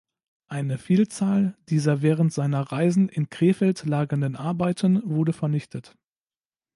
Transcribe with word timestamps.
Eine 0.47 0.79
Vielzahl 0.79 1.55
dieser 1.69 2.01
während 2.01 2.33
seiner 2.33 2.61
Reisen 2.71 3.07
in 3.07 3.29
Krefeld 3.29 3.85
lagernden 3.85 4.35
Arbeiten 4.35 5.03
wurde 5.07 5.31
vernichtet. 5.31 5.95